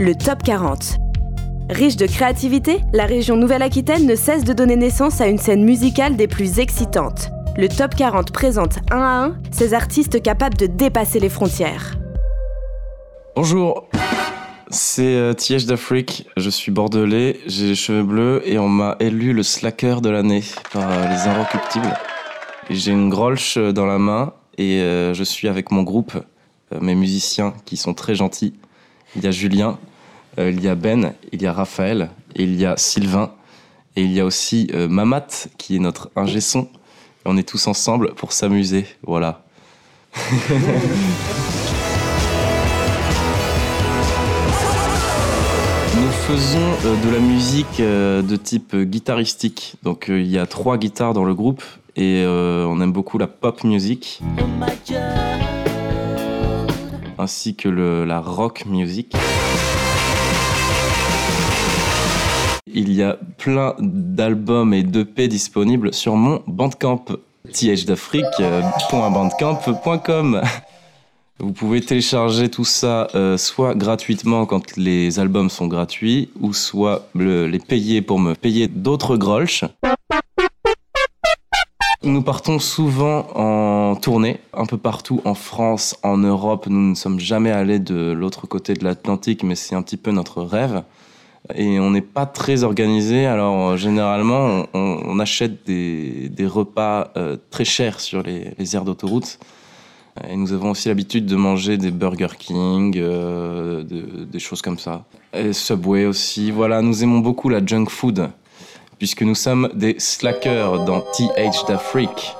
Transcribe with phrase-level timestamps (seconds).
[0.00, 0.96] le Top 40.
[1.68, 6.16] Riche de créativité, la région Nouvelle-Aquitaine ne cesse de donner naissance à une scène musicale
[6.16, 7.28] des plus excitantes.
[7.58, 11.98] Le Top 40 présente un à un ces artistes capables de dépasser les frontières.
[13.36, 13.90] Bonjour,
[14.70, 19.34] c'est euh, Tiège d'Afrique, je suis bordelais, j'ai les cheveux bleus et on m'a élu
[19.34, 21.94] le slacker de l'année par euh, les Inrecuptibles.
[22.70, 26.14] J'ai une grolche dans la main et euh, je suis avec mon groupe,
[26.72, 28.54] euh, mes musiciens qui sont très gentils.
[29.16, 29.78] Il y a Julien,
[30.38, 33.30] euh, il y a Ben, il y a Raphaël, il y a Sylvain,
[33.96, 35.26] et il y a aussi euh, Mamat
[35.58, 36.68] qui est notre ingé son.
[37.24, 39.42] On est tous ensemble pour s'amuser, voilà.
[45.96, 49.74] Nous faisons euh, de la musique de type guitaristique.
[49.82, 51.62] Donc il y a trois guitares dans le groupe
[51.96, 54.20] et on aime beaucoup la pop music
[57.18, 59.12] ainsi que le- la rock music.
[62.72, 67.04] Il y a plein d'albums et d'EP disponibles sur mon Bandcamp
[67.52, 70.42] thdafrique.bandcamp.com.
[71.38, 77.08] Vous pouvez télécharger tout ça euh, soit gratuitement quand les albums sont gratuits, ou soit
[77.14, 79.64] le- les payer pour me payer d'autres grolsch.
[82.02, 86.66] Nous partons souvent en tournée, un peu partout en France, en Europe.
[86.68, 90.10] Nous ne sommes jamais allés de l'autre côté de l'Atlantique, mais c'est un petit peu
[90.10, 90.82] notre rêve.
[91.54, 97.36] Et on n'est pas très organisé, alors euh, généralement on, achète des, des repas euh,
[97.50, 99.38] très chers sur les, les aires d'autoroute.
[100.28, 104.78] Et nous avons aussi l'habitude de manger des Burger King, euh, de- des choses comme
[104.78, 105.04] ça.
[105.32, 106.50] Et Subway aussi.
[106.50, 108.28] Voilà, nous aimons beaucoup la junk food,
[108.98, 112.34] puisque nous sommes des slackers dans TH d'Afrique.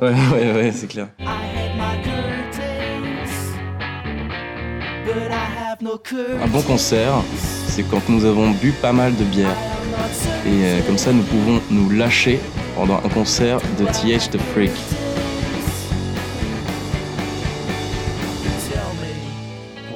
[0.00, 1.08] Ouais, ouais, ouais, c'est clair.
[1.20, 3.52] I had my curtains,
[5.04, 6.42] but I have no curtains.
[6.42, 7.22] Un bon concert,
[7.74, 9.56] c'est quand nous avons bu pas mal de bière.
[10.44, 12.38] Et euh, comme ça, nous pouvons nous lâcher
[12.76, 14.72] pendant un concert de TH The Freak.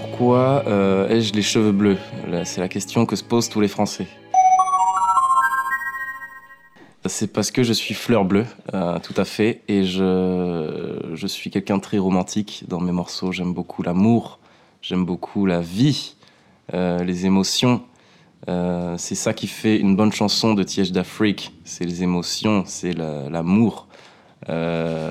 [0.00, 1.98] Pourquoi euh, ai-je les cheveux bleus?
[2.44, 4.06] C'est la question que se posent tous les Français.
[7.04, 11.50] C'est parce que je suis fleur bleue, euh, tout à fait, et je, je suis
[11.50, 13.32] quelqu'un de très romantique dans mes morceaux.
[13.32, 14.38] J'aime beaucoup l'amour,
[14.80, 16.15] j'aime beaucoup la vie,
[16.72, 17.82] les émotions.
[18.48, 21.52] Euh, c'est ça qui fait une bonne chanson de Tiège d'Afrique.
[21.64, 23.88] C'est les émotions, c'est la- l'amour.
[24.48, 25.10] Euh,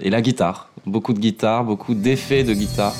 [0.00, 0.70] et la guitare.
[0.86, 2.94] Beaucoup de guitare, beaucoup d'effets de guitare.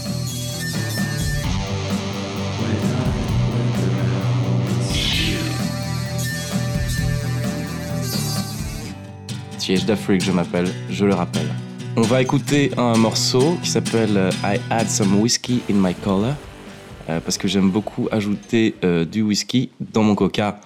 [9.59, 11.49] Tiège d'Afrique, je m'appelle, je le rappelle.
[11.97, 16.35] On va écouter un morceau qui s'appelle euh, I Add Some Whiskey in My Color.
[17.11, 20.61] Euh, parce que j'aime beaucoup ajouter euh, du whisky dans mon coca.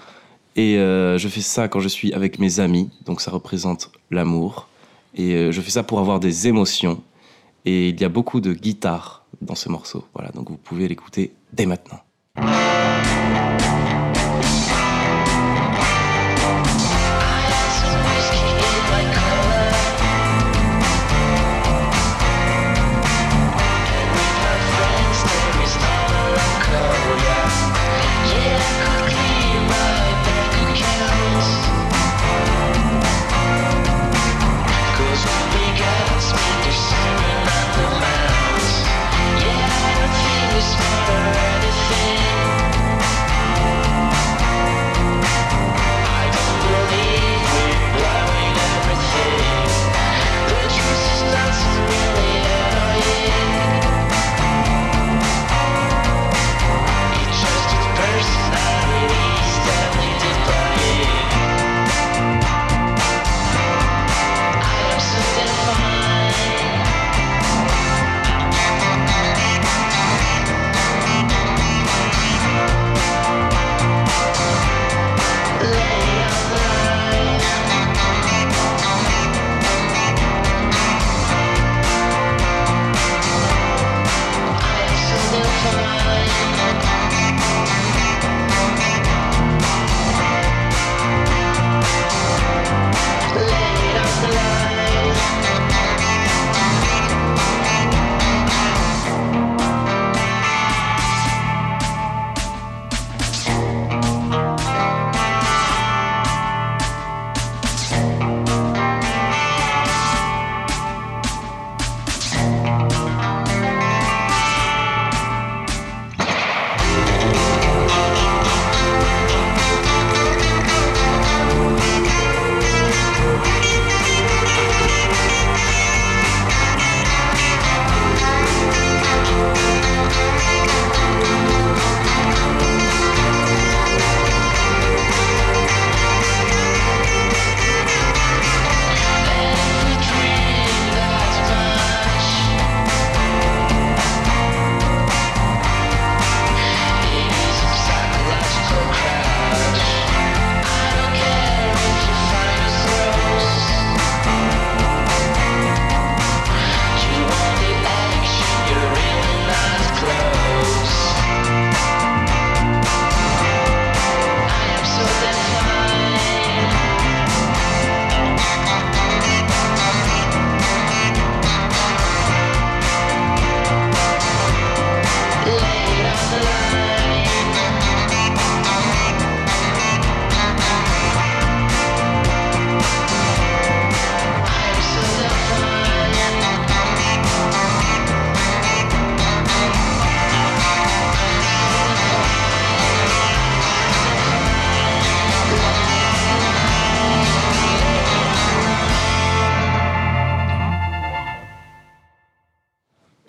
[0.57, 4.69] Et euh, je fais ça quand je suis avec mes amis, donc ça représente l'amour.
[5.17, 7.01] Et je fais ça pour avoir des émotions.
[7.65, 10.05] Et il y a beaucoup de guitare dans ce morceau.
[10.13, 12.01] Voilà, donc vous pouvez l'écouter dès maintenant.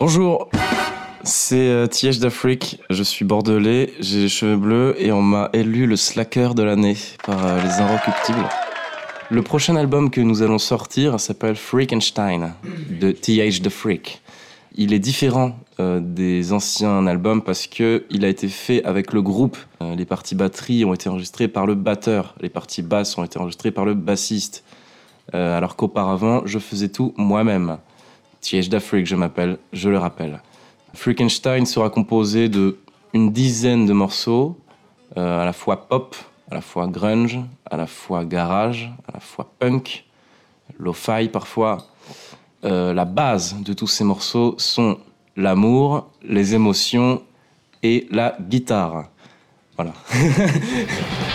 [0.08, 0.48] Bonjour,
[1.24, 2.80] c'est euh, Tiège d'Afrique.
[2.90, 6.94] Je suis bordelais, j'ai les cheveux bleus et on m'a élu le slacker de l'année
[7.24, 8.48] par euh, les Inrecuptibles.
[9.30, 12.54] Le prochain album que nous allons sortir s'appelle Freakenstein
[12.88, 14.22] de TH The Freak.
[14.76, 19.22] Il est différent euh, des anciens albums parce que il a été fait avec le
[19.22, 19.56] groupe.
[19.80, 23.72] Les parties batterie ont été enregistrées par le batteur, les parties basses ont été enregistrées
[23.72, 24.62] par le bassiste.
[25.32, 27.78] Alors qu'auparavant, je faisais tout moi-même.
[28.46, 30.40] TH d'Afrique, je m'appelle, je le rappelle.
[30.94, 32.78] Freakenstein sera composé de
[33.12, 34.56] une dizaine de morceaux,
[35.16, 36.14] euh, à la fois pop,
[36.50, 40.04] à la fois grunge, à la fois garage, à la fois punk,
[40.78, 41.78] lo-fi parfois.
[42.64, 44.98] Euh, la base de tous ces morceaux sont
[45.36, 47.22] l'amour, les émotions
[47.82, 49.08] et la guitare.
[49.76, 49.92] Voilà.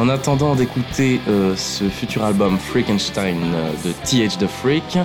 [0.00, 4.96] En attendant d'écouter euh, ce futur album Freakenstein euh, de TH The Freak,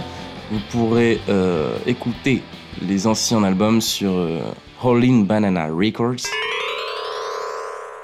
[0.50, 2.42] vous pourrez euh, écouter
[2.82, 4.40] les anciens albums sur euh,
[4.82, 6.24] Hollin Banana Records,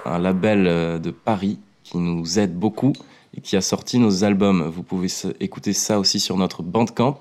[0.03, 2.91] un label de Paris qui nous aide beaucoup
[3.37, 4.63] et qui a sorti nos albums.
[4.63, 5.07] Vous pouvez
[5.39, 7.19] écouter ça aussi sur notre Bandcamp,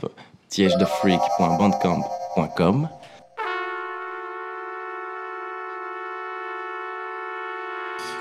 [0.48, 2.88] thethefreak.bandcamp.com.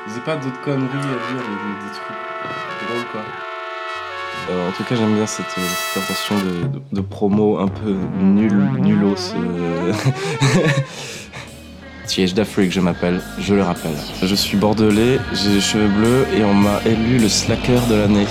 [0.09, 1.07] N'avez pas d'autres conneries à dire,
[1.38, 2.17] des, trucs
[2.89, 3.21] drôles quoi
[4.50, 6.33] Euh, En tout cas, j'aime bien cette, cette intention
[6.91, 9.35] de, promo un peu nul, nulos.
[9.35, 9.94] Euh...
[12.07, 13.94] Tiège d'Afrique, je m'appelle, je le rappelle.
[14.23, 18.25] Je suis bordelais, j'ai les cheveux bleus et on m'a élu le slacker de l'année.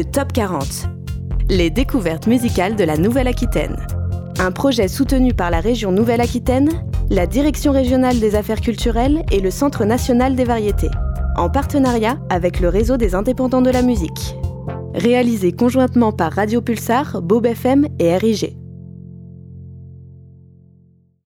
[0.00, 0.88] Le Top 40.
[1.50, 3.76] Les découvertes musicales de la Nouvelle-Aquitaine.
[4.38, 6.70] Un projet soutenu par la région Nouvelle-Aquitaine,
[7.10, 10.88] la Direction régionale des affaires culturelles et le Centre national des variétés,
[11.36, 14.36] en partenariat avec le réseau des indépendants de la musique.
[14.94, 18.56] Réalisé conjointement par Radio Pulsar, Bob FM et RIG.